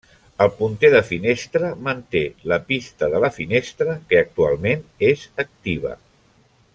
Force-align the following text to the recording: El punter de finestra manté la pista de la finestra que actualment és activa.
El 0.43 0.47
punter 0.59 0.89
de 0.93 1.01
finestra 1.09 1.69
manté 1.89 2.21
la 2.53 2.59
pista 2.71 3.11
de 3.13 3.21
la 3.27 3.31
finestra 3.37 3.97
que 4.09 4.21
actualment 4.25 4.85
és 5.13 5.27
activa. 5.49 5.97